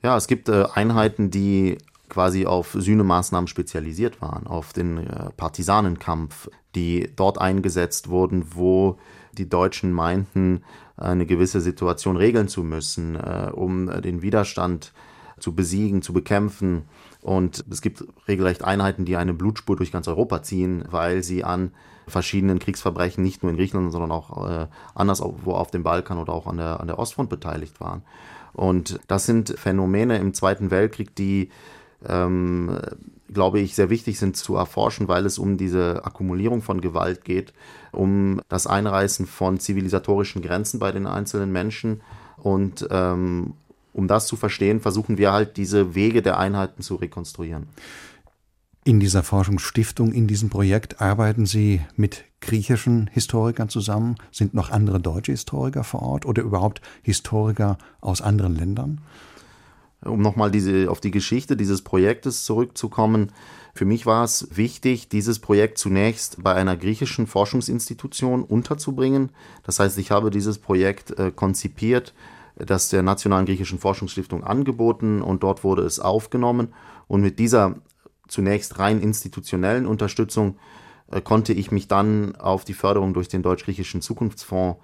[0.03, 1.77] Ja, es gibt äh, Einheiten, die
[2.09, 8.97] quasi auf Sühnemaßnahmen spezialisiert waren, auf den äh, Partisanenkampf, die dort eingesetzt wurden, wo
[9.33, 10.63] die Deutschen meinten,
[10.97, 14.93] eine gewisse Situation regeln zu müssen, äh, um den Widerstand
[15.39, 16.83] zu besiegen, zu bekämpfen.
[17.21, 21.71] Und es gibt regelrecht Einheiten, die eine Blutspur durch ganz Europa ziehen, weil sie an
[22.07, 26.47] verschiedenen Kriegsverbrechen nicht nur in Griechenland, sondern auch äh, anderswo auf dem Balkan oder auch
[26.47, 28.03] an der, an der Ostfront beteiligt waren.
[28.53, 31.49] Und das sind Phänomene im Zweiten Weltkrieg, die
[32.07, 32.79] ähm,
[33.31, 37.53] glaube ich, sehr wichtig sind zu erforschen, weil es um diese Akkumulierung von Gewalt geht,
[37.91, 42.01] um das Einreißen von zivilisatorischen Grenzen bei den einzelnen Menschen.
[42.37, 43.53] Und ähm,
[43.93, 47.67] um das zu verstehen, versuchen wir halt diese Wege der Einheiten zu rekonstruieren.
[48.83, 54.15] In dieser Forschungsstiftung, in diesem Projekt arbeiten Sie mit griechischen Historikern zusammen?
[54.31, 59.01] Sind noch andere deutsche Historiker vor Ort oder überhaupt Historiker aus anderen Ländern?
[60.05, 63.31] Um nochmal diese, auf die Geschichte dieses Projektes zurückzukommen.
[63.73, 69.31] Für mich war es wichtig, dieses Projekt zunächst bei einer griechischen Forschungsinstitution unterzubringen.
[69.63, 72.13] Das heißt, ich habe dieses Projekt äh, konzipiert,
[72.55, 76.73] das der Nationalen Griechischen Forschungsstiftung angeboten und dort wurde es aufgenommen.
[77.07, 77.75] Und mit dieser
[78.27, 80.57] zunächst rein institutionellen Unterstützung
[81.11, 84.79] äh, konnte ich mich dann auf die Förderung durch den Deutsch-Griechischen Zukunftsfonds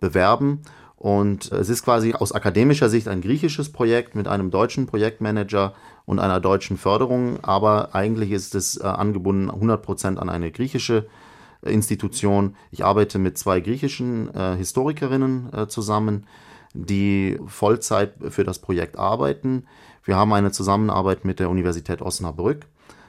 [0.00, 0.60] bewerben
[1.04, 5.74] und es ist quasi aus akademischer Sicht ein griechisches Projekt mit einem deutschen Projektmanager
[6.06, 11.06] und einer deutschen Förderung, aber eigentlich ist es äh, angebunden 100% an eine griechische
[11.60, 12.56] Institution.
[12.70, 16.26] Ich arbeite mit zwei griechischen äh, Historikerinnen äh, zusammen,
[16.72, 19.66] die Vollzeit für das Projekt arbeiten.
[20.04, 22.64] Wir haben eine Zusammenarbeit mit der Universität Osnabrück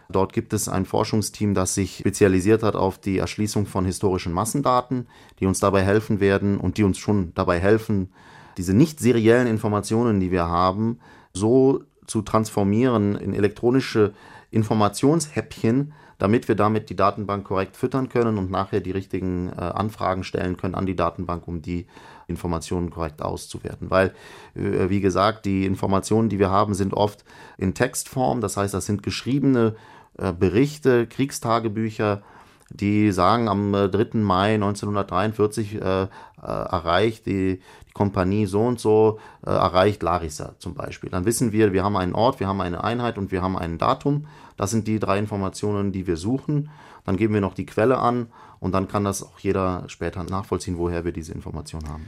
[0.09, 5.07] Dort gibt es ein Forschungsteam, das sich spezialisiert hat auf die Erschließung von historischen Massendaten,
[5.39, 8.09] die uns dabei helfen werden und die uns schon dabei helfen,
[8.57, 10.99] diese nicht seriellen Informationen, die wir haben,
[11.33, 14.13] so zu transformieren in elektronische
[14.51, 20.23] Informationshäppchen, damit wir damit die Datenbank korrekt füttern können und nachher die richtigen äh, Anfragen
[20.23, 21.87] stellen können an die Datenbank, um die
[22.27, 23.89] Informationen korrekt auszuwerten.
[23.89, 24.13] Weil,
[24.55, 27.25] äh, wie gesagt, die Informationen, die wir haben, sind oft
[27.57, 29.75] in Textform, das heißt, das sind geschriebene
[30.17, 32.21] Berichte, Kriegstagebücher,
[32.69, 33.87] die sagen, am 3.
[33.87, 36.07] Äh, Mai 1943 äh, äh,
[36.41, 41.09] erreicht die, die Kompanie so und so, äh, erreicht Larissa zum Beispiel.
[41.09, 43.77] Dann wissen wir, wir haben einen Ort, wir haben eine Einheit und wir haben ein
[43.77, 44.25] Datum.
[44.57, 46.69] Das sind die drei Informationen, die wir suchen.
[47.05, 48.27] Dann geben wir noch die Quelle an
[48.59, 52.07] und dann kann das auch jeder später nachvollziehen, woher wir diese Information haben.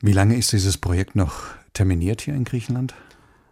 [0.00, 1.32] Wie lange ist dieses Projekt noch
[1.72, 2.94] terminiert hier in Griechenland?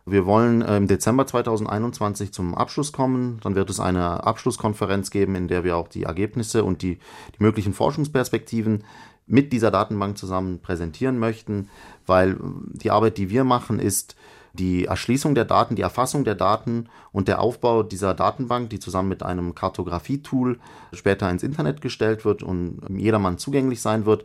[0.07, 3.41] Wir wollen äh, im Dezember 2021 zum Abschluss kommen.
[3.43, 6.99] Dann wird es eine Abschlusskonferenz geben, in der wir auch die Ergebnisse und die,
[7.39, 8.85] die möglichen Forschungsperspektiven
[9.27, 11.71] mit dieser Datenbank zusammen präsentieren möchten,
[12.07, 12.37] weil äh,
[12.73, 14.15] die Arbeit, die wir machen, ist
[14.53, 19.09] die Erschließung der Daten, die Erfassung der Daten und der Aufbau dieser Datenbank, die zusammen
[19.09, 20.61] mit einem Kartografietool
[20.93, 24.25] später ins Internet gestellt wird und jedermann zugänglich sein wird.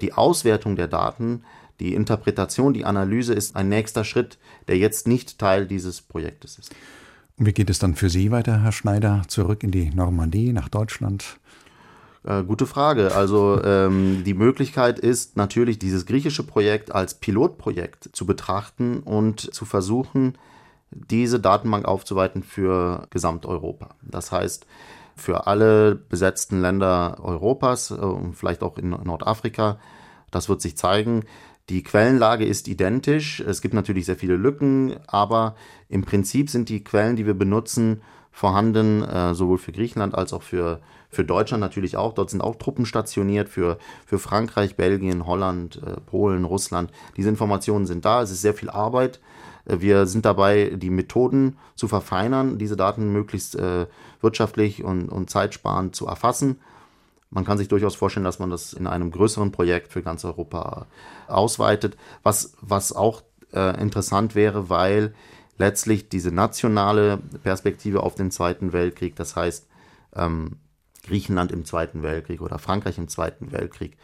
[0.00, 1.44] Die Auswertung der Daten
[1.80, 6.74] die Interpretation, die Analyse ist ein nächster Schritt, der jetzt nicht Teil dieses Projektes ist.
[7.36, 9.22] Und wie geht es dann für Sie weiter, Herr Schneider?
[9.26, 11.40] Zurück in die Normandie, nach Deutschland?
[12.22, 13.14] Äh, gute Frage.
[13.14, 19.64] Also ähm, die Möglichkeit ist natürlich, dieses griechische Projekt als Pilotprojekt zu betrachten und zu
[19.64, 20.38] versuchen,
[20.90, 23.96] diese Datenbank aufzuweiten für Gesamteuropa.
[24.02, 24.66] Das heißt,
[25.16, 29.78] für alle besetzten Länder Europas äh, und vielleicht auch in Nordafrika.
[30.30, 31.24] Das wird sich zeigen.
[31.70, 33.40] Die Quellenlage ist identisch.
[33.40, 35.56] Es gibt natürlich sehr viele Lücken, aber
[35.88, 40.42] im Prinzip sind die Quellen, die wir benutzen, vorhanden, äh, sowohl für Griechenland als auch
[40.42, 42.12] für, für Deutschland natürlich auch.
[42.12, 46.90] Dort sind auch Truppen stationiert für, für Frankreich, Belgien, Holland, äh, Polen, Russland.
[47.16, 48.20] Diese Informationen sind da.
[48.22, 49.20] Es ist sehr viel Arbeit.
[49.64, 53.86] Äh, wir sind dabei, die Methoden zu verfeinern, diese Daten möglichst äh,
[54.20, 56.58] wirtschaftlich und, und zeitsparend zu erfassen.
[57.34, 60.86] Man kann sich durchaus vorstellen, dass man das in einem größeren Projekt für ganz Europa
[61.26, 65.14] ausweitet, was, was auch äh, interessant wäre, weil
[65.58, 69.66] letztlich diese nationale Perspektive auf den Zweiten Weltkrieg, das heißt
[70.14, 70.58] ähm,
[71.02, 73.96] Griechenland im Zweiten Weltkrieg oder Frankreich im Zweiten Weltkrieg,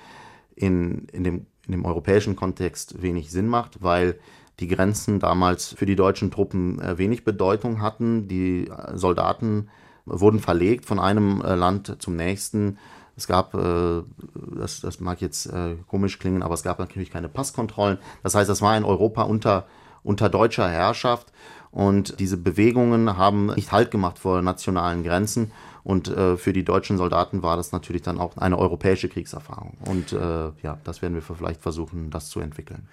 [0.56, 4.18] in, in, dem, in dem europäischen Kontext wenig Sinn macht, weil
[4.58, 8.26] die Grenzen damals für die deutschen Truppen äh, wenig Bedeutung hatten.
[8.26, 9.68] Die äh, Soldaten
[10.04, 12.78] wurden verlegt von einem äh, Land zum nächsten.
[13.20, 15.50] Es gab, das, das mag jetzt
[15.88, 17.98] komisch klingen, aber es gab natürlich keine Passkontrollen.
[18.22, 19.66] Das heißt, das war ein Europa unter,
[20.02, 21.30] unter deutscher Herrschaft
[21.70, 25.52] und diese Bewegungen haben nicht Halt gemacht vor nationalen Grenzen.
[25.82, 29.78] Und äh, für die deutschen Soldaten war das natürlich dann auch eine europäische Kriegserfahrung.
[29.86, 32.86] Und äh, ja, das werden wir vielleicht versuchen, das zu entwickeln.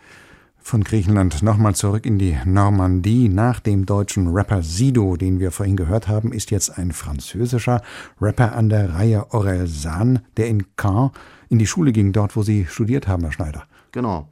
[0.67, 3.29] Von Griechenland nochmal zurück in die Normandie.
[3.29, 7.81] Nach dem deutschen Rapper Sido, den wir vorhin gehört haben, ist jetzt ein französischer
[8.19, 11.11] Rapper an der Reihe Aurel San, der in Caen
[11.47, 13.63] in die Schule ging, dort wo Sie studiert haben, Herr Schneider.
[13.93, 14.27] Genau.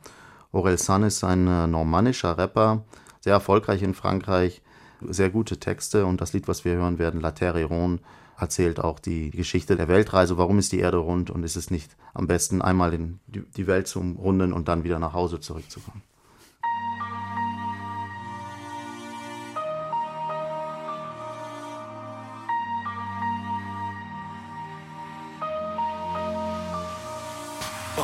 [0.52, 2.84] Aurel San ist ein äh, normannischer Rapper,
[3.22, 4.62] sehr erfolgreich in Frankreich,
[5.08, 8.04] sehr gute Texte und das Lied, was wir hören werden, La Terre est ronde,
[8.38, 10.38] erzählt auch die Geschichte der Weltreise.
[10.38, 13.88] Warum ist die Erde rund und ist es nicht am besten, einmal in die Welt
[13.88, 16.02] zu runden und dann wieder nach Hause zurückzukommen?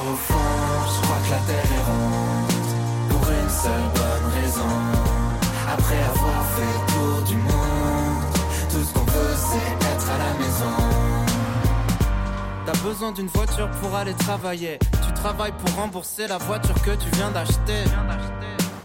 [0.01, 4.73] Au fond, je crois que la terre est ronde Pour une seule bonne raison.
[5.71, 8.23] Après avoir fait le tour du monde
[8.71, 10.75] Tout ce qu'on veut c'est être à la maison.
[12.65, 14.79] T'as besoin d'une voiture pour aller travailler.
[15.05, 17.83] Tu travailles pour rembourser la voiture que tu viens d'acheter.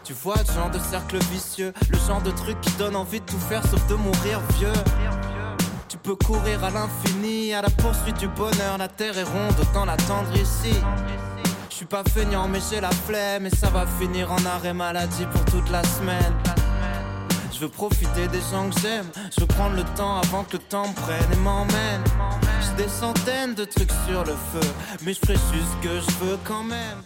[0.04, 3.26] Tu vois le genre de cercle vicieux, le genre de truc qui donne envie de
[3.26, 4.72] tout faire sauf de mourir vieux.
[6.06, 8.78] Tu peux courir à l'infini, à la poursuite du bonheur.
[8.78, 10.72] La terre est ronde, autant l'attendre ici.
[11.68, 13.46] Je suis pas feignant, mais j'ai la flemme.
[13.46, 16.32] Et ça va finir en arrêt maladie pour toute la semaine.
[17.52, 19.06] Je veux profiter des gens que j'aime.
[19.34, 22.04] Je veux prendre le temps avant que le temps prenne et m'emmène.
[22.60, 24.70] J'ai des centaines de trucs sur le feu,
[25.02, 27.02] mais je ferai juste ce que je veux quand même.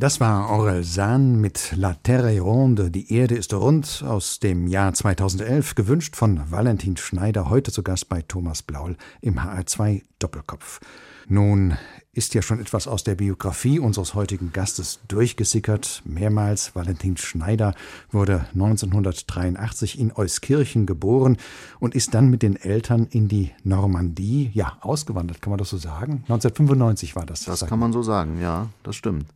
[0.00, 4.94] Das war Aurel San mit La Terre Ronde, die Erde ist rund, aus dem Jahr
[4.94, 10.80] 2011, gewünscht von Valentin Schneider, heute zu Gast bei Thomas Blaul im HR2 Doppelkopf.
[11.28, 11.76] Nun
[12.14, 16.00] ist ja schon etwas aus der Biografie unseres heutigen Gastes durchgesickert.
[16.06, 17.74] Mehrmals Valentin Schneider
[18.10, 21.36] wurde 1983 in Euskirchen geboren
[21.78, 25.76] und ist dann mit den Eltern in die Normandie, ja, ausgewandert, kann man das so
[25.76, 26.24] sagen?
[26.26, 27.44] 1995 war das.
[27.44, 29.26] Das kann man so sagen, ja, das stimmt.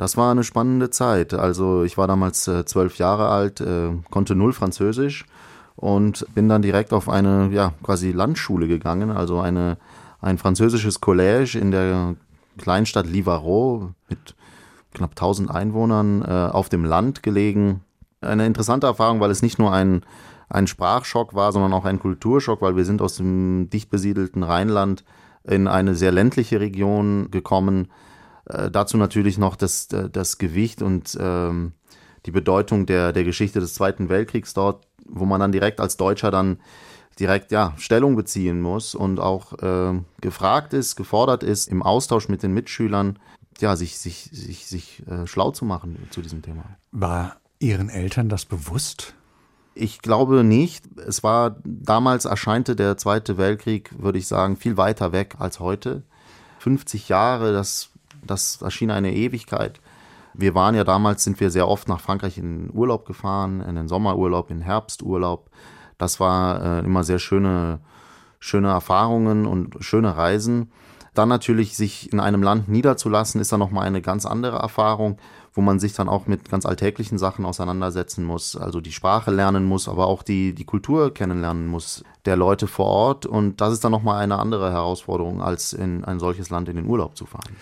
[0.00, 1.34] Das war eine spannende Zeit.
[1.34, 5.26] Also ich war damals äh, zwölf Jahre alt, äh, konnte null Französisch
[5.76, 9.76] und bin dann direkt auf eine ja quasi Landschule gegangen, also eine
[10.22, 12.14] ein französisches Collège in der
[12.56, 14.34] Kleinstadt Livarot mit
[14.94, 17.82] knapp 1000 Einwohnern äh, auf dem Land gelegen.
[18.22, 20.02] Eine interessante Erfahrung, weil es nicht nur ein
[20.48, 25.04] ein Sprachschock war, sondern auch ein Kulturschock, weil wir sind aus dem dicht besiedelten Rheinland
[25.44, 27.88] in eine sehr ländliche Region gekommen
[28.54, 31.72] äh, dazu natürlich noch das, äh, das Gewicht und ähm,
[32.26, 36.30] die Bedeutung der, der Geschichte des Zweiten Weltkriegs dort, wo man dann direkt als Deutscher
[36.30, 36.58] dann
[37.18, 42.42] direkt ja Stellung beziehen muss und auch äh, gefragt ist, gefordert ist, im Austausch mit
[42.42, 43.18] den Mitschülern
[43.58, 46.64] ja sich sich sich sich äh, schlau zu machen zu diesem Thema.
[46.92, 49.14] War Ihren Eltern das bewusst?
[49.74, 50.84] Ich glaube nicht.
[51.06, 56.02] Es war damals erscheinte der Zweite Weltkrieg, würde ich sagen, viel weiter weg als heute.
[56.60, 57.90] 50 Jahre, das
[58.24, 59.80] das erschien eine Ewigkeit.
[60.34, 63.88] Wir waren ja damals, sind wir sehr oft nach Frankreich in Urlaub gefahren, in den
[63.88, 65.50] Sommerurlaub, in Herbsturlaub.
[65.98, 67.80] Das war äh, immer sehr schöne,
[68.38, 70.70] schöne Erfahrungen und schöne Reisen.
[71.14, 75.18] Dann natürlich sich in einem Land niederzulassen, ist dann nochmal eine ganz andere Erfahrung,
[75.52, 78.56] wo man sich dann auch mit ganz alltäglichen Sachen auseinandersetzen muss.
[78.56, 82.86] Also die Sprache lernen muss, aber auch die, die Kultur kennenlernen muss der Leute vor
[82.86, 83.26] Ort.
[83.26, 86.86] Und das ist dann nochmal eine andere Herausforderung, als in ein solches Land in den
[86.86, 87.56] Urlaub zu fahren.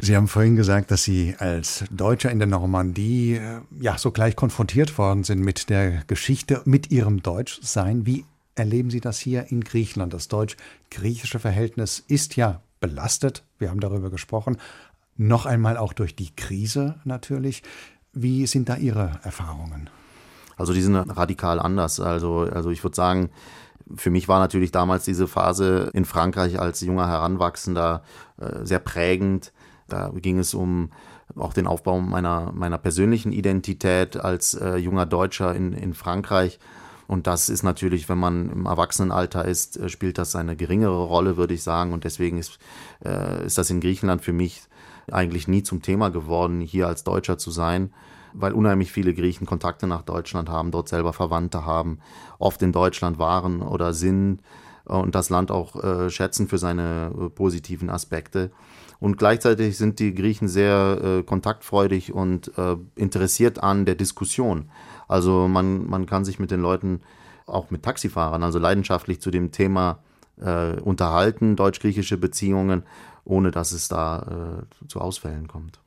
[0.00, 4.96] Sie haben vorhin gesagt, dass Sie als Deutscher in der Normandie äh, ja sogleich konfrontiert
[4.96, 8.06] worden sind mit der Geschichte, mit Ihrem Deutschsein.
[8.06, 8.24] Wie
[8.54, 10.14] erleben Sie das hier in Griechenland?
[10.14, 13.42] Das deutsch-griechische Verhältnis ist ja belastet.
[13.58, 14.56] Wir haben darüber gesprochen.
[15.16, 17.64] Noch einmal auch durch die Krise natürlich.
[18.12, 19.90] Wie sind da Ihre Erfahrungen?
[20.56, 21.98] Also die sind radikal anders.
[21.98, 23.30] Also, also ich würde sagen,
[23.96, 28.02] für mich war natürlich damals diese Phase in Frankreich als junger Heranwachsender
[28.40, 29.52] äh, sehr prägend.
[29.88, 30.90] Da ging es um
[31.36, 36.58] auch den Aufbau meiner, meiner persönlichen Identität als äh, junger Deutscher in, in Frankreich.
[37.06, 41.36] Und das ist natürlich, wenn man im Erwachsenenalter ist, äh, spielt das eine geringere Rolle,
[41.36, 41.92] würde ich sagen.
[41.92, 42.58] Und deswegen ist,
[43.04, 44.62] äh, ist das in Griechenland für mich
[45.10, 47.92] eigentlich nie zum Thema geworden, hier als Deutscher zu sein,
[48.34, 51.98] weil unheimlich viele Griechen Kontakte nach Deutschland haben, dort selber Verwandte haben,
[52.38, 54.40] oft in Deutschland waren oder sind
[54.88, 58.50] und das Land auch äh, schätzen für seine äh, positiven Aspekte.
[59.00, 64.70] Und gleichzeitig sind die Griechen sehr äh, kontaktfreudig und äh, interessiert an der Diskussion.
[65.06, 67.00] Also man, man kann sich mit den Leuten,
[67.46, 70.00] auch mit Taxifahrern, also leidenschaftlich zu dem Thema
[70.40, 72.82] äh, unterhalten, deutsch-griechische Beziehungen,
[73.24, 75.80] ohne dass es da äh, zu Ausfällen kommt.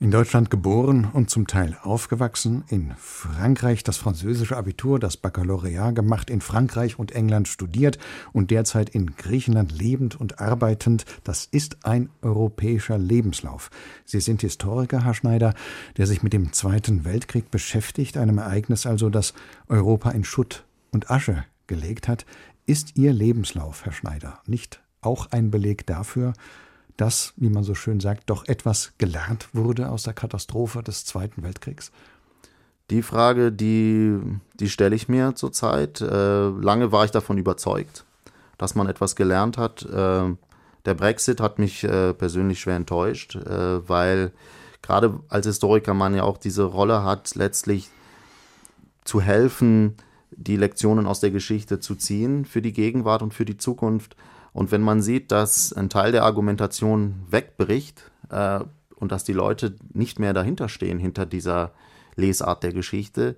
[0.00, 6.30] In Deutschland geboren und zum Teil aufgewachsen, in Frankreich das französische Abitur, das Baccalaureat gemacht,
[6.30, 7.98] in Frankreich und England studiert
[8.32, 13.70] und derzeit in Griechenland lebend und arbeitend, das ist ein europäischer Lebenslauf.
[14.04, 15.52] Sie sind Historiker, Herr Schneider,
[15.96, 19.34] der sich mit dem Zweiten Weltkrieg beschäftigt, einem Ereignis also, das
[19.66, 22.24] Europa in Schutt und Asche gelegt hat.
[22.66, 26.34] Ist Ihr Lebenslauf, Herr Schneider, nicht auch ein Beleg dafür,
[26.98, 31.42] dass, wie man so schön sagt, doch etwas gelernt wurde aus der Katastrophe des Zweiten
[31.42, 31.92] Weltkriegs?
[32.90, 34.18] Die Frage, die,
[34.54, 36.00] die stelle ich mir zurzeit.
[36.00, 38.04] Äh, lange war ich davon überzeugt,
[38.58, 39.82] dass man etwas gelernt hat.
[39.84, 40.34] Äh,
[40.84, 44.32] der Brexit hat mich äh, persönlich schwer enttäuscht, weil
[44.82, 47.90] gerade als Historiker man ja auch diese Rolle hat, letztlich
[49.04, 49.96] zu helfen,
[50.30, 54.16] die Lektionen aus der Geschichte zu ziehen für die Gegenwart und für die Zukunft.
[54.58, 58.58] Und wenn man sieht, dass ein Teil der Argumentation wegbricht äh,
[58.96, 61.70] und dass die Leute nicht mehr dahinter stehen, hinter dieser
[62.16, 63.36] Lesart der Geschichte,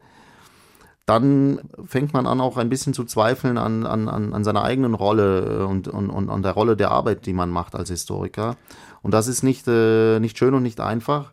[1.04, 5.66] dann fängt man an, auch ein bisschen zu zweifeln an, an, an seiner eigenen Rolle
[5.66, 8.56] und, und, und an der Rolle der Arbeit, die man macht als Historiker.
[9.02, 11.32] Und das ist nicht, äh, nicht schön und nicht einfach.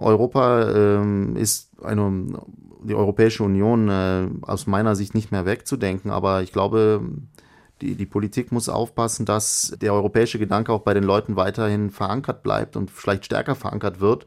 [0.00, 2.26] Europa ähm, ist eine,
[2.82, 7.00] die Europäische Union äh, aus meiner Sicht nicht mehr wegzudenken, aber ich glaube,
[7.80, 12.42] die, die Politik muss aufpassen, dass der europäische Gedanke auch bei den Leuten weiterhin verankert
[12.42, 14.26] bleibt und vielleicht stärker verankert wird.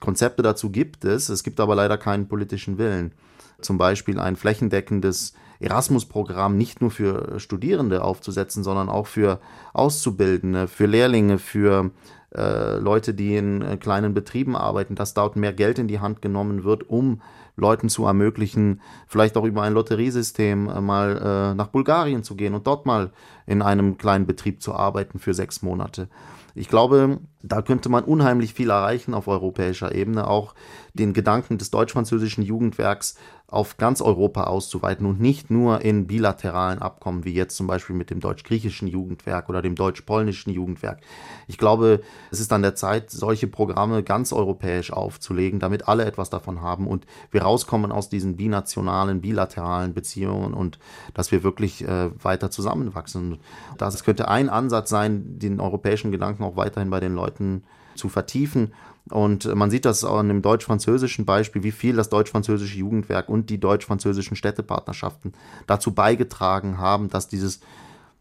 [0.00, 3.12] Konzepte dazu gibt es, es gibt aber leider keinen politischen Willen.
[3.60, 9.40] Zum Beispiel ein flächendeckendes Erasmus-Programm nicht nur für Studierende aufzusetzen, sondern auch für
[9.72, 11.90] Auszubildende, für Lehrlinge, für
[12.34, 16.20] äh, Leute, die in äh, kleinen Betrieben arbeiten, dass dort mehr Geld in die Hand
[16.20, 17.22] genommen wird, um
[17.56, 22.54] Leuten zu ermöglichen, vielleicht auch über ein Lotteriesystem äh, mal äh, nach Bulgarien zu gehen
[22.54, 23.12] und dort mal
[23.46, 26.08] in einem kleinen Betrieb zu arbeiten für sechs Monate.
[26.54, 30.54] Ich glaube, da könnte man unheimlich viel erreichen auf europäischer Ebene, auch
[30.96, 33.16] den Gedanken des deutsch-französischen Jugendwerks
[33.48, 38.10] auf ganz Europa auszuweiten und nicht nur in bilateralen Abkommen, wie jetzt zum Beispiel mit
[38.10, 41.00] dem deutsch-griechischen Jugendwerk oder dem deutsch-polnischen Jugendwerk.
[41.46, 42.00] Ich glaube,
[42.32, 46.88] es ist an der Zeit, solche Programme ganz europäisch aufzulegen, damit alle etwas davon haben
[46.88, 50.80] und wir rauskommen aus diesen binationalen, bilateralen Beziehungen und
[51.14, 53.38] dass wir wirklich äh, weiter zusammenwachsen.
[53.78, 57.62] Das könnte ein Ansatz sein, den europäischen Gedanken auch weiterhin bei den Leuten
[57.94, 58.72] zu vertiefen
[59.10, 63.50] und man sieht das auch in dem deutsch-französischen Beispiel, wie viel das deutsch-französische Jugendwerk und
[63.50, 65.32] die deutsch-französischen Städtepartnerschaften
[65.66, 67.60] dazu beigetragen haben, dass dieses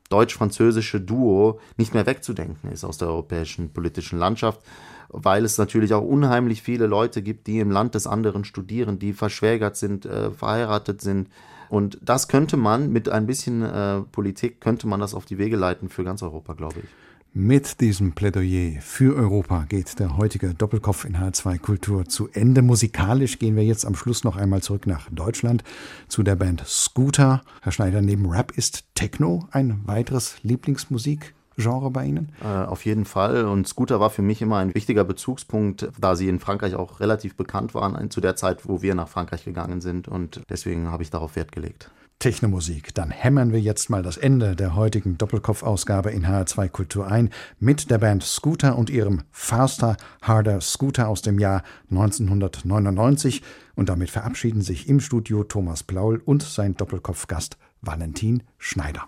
[0.09, 4.61] deutsch-französische Duo nicht mehr wegzudenken ist aus der europäischen politischen Landschaft,
[5.09, 9.13] weil es natürlich auch unheimlich viele Leute gibt, die im Land des anderen studieren, die
[9.13, 11.29] verschwägert sind, äh, verheiratet sind.
[11.69, 15.55] Und das könnte man mit ein bisschen äh, Politik, könnte man das auf die Wege
[15.55, 16.89] leiten für ganz Europa, glaube ich.
[17.37, 22.61] Mit diesem Plädoyer für Europa geht der heutige Doppelkopf in H2 Kultur zu Ende.
[22.61, 25.61] Musikalisch gehen wir jetzt am Schluss noch einmal zurück nach Deutschland
[26.07, 27.41] zu der Band Scooter.
[27.61, 32.31] Herr Schneider, neben Rap ist Techno ein weiteres Lieblingsmusikgenre Genre bei Ihnen?
[32.41, 33.43] Äh, auf jeden Fall.
[33.43, 37.35] Und Scooter war für mich immer ein wichtiger Bezugspunkt, da sie in Frankreich auch relativ
[37.35, 40.07] bekannt waren zu der Zeit, wo wir nach Frankreich gegangen sind.
[40.07, 41.91] Und deswegen habe ich darauf Wert gelegt.
[42.19, 42.93] Technomusik.
[42.93, 47.91] Dann hämmern wir jetzt mal das Ende der heutigen Doppelkopf-Ausgabe in HR2 Kultur ein mit
[47.91, 53.41] der Band Scooter und ihrem Faster, Harder Scooter aus dem Jahr 1999.
[53.75, 59.07] Und damit verabschieden sich im Studio Thomas Plaul und sein Doppelkopfgast Valentin Schneider.